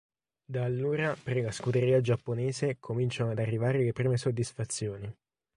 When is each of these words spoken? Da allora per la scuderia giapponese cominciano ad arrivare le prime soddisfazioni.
Da 0.47 0.63
allora 0.63 1.15
per 1.15 1.37
la 1.43 1.51
scuderia 1.51 2.01
giapponese 2.01 2.77
cominciano 2.79 3.29
ad 3.29 3.37
arrivare 3.37 3.83
le 3.83 3.91
prime 3.93 4.17
soddisfazioni. 4.17 5.15